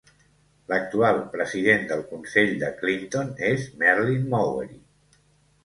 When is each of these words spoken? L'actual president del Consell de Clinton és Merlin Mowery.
L'actual 0.71 1.19
president 1.33 1.85
del 1.91 2.01
Consell 2.15 2.55
de 2.65 2.73
Clinton 2.81 3.31
és 3.53 3.69
Merlin 3.85 4.27
Mowery. 4.35 4.77